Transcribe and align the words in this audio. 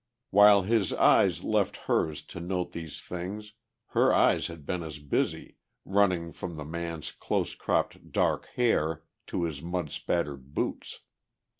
While 0.31 0.63
his 0.63 0.91
eyes 0.93 1.43
left 1.43 1.77
hers 1.85 2.23
to 2.23 2.39
note 2.39 2.71
these 2.71 2.99
things 2.99 3.53
her 3.89 4.11
eyes 4.11 4.47
had 4.47 4.65
been 4.65 4.81
as 4.81 4.97
busy, 4.97 5.57
running 5.85 6.31
from 6.31 6.55
the 6.55 6.65
man's 6.65 7.11
close 7.11 7.53
cropped 7.53 8.11
dark 8.11 8.47
hair 8.55 9.03
to 9.27 9.43
his 9.43 9.61
mud 9.61 9.91
spattered 9.91 10.55
boots. 10.55 11.01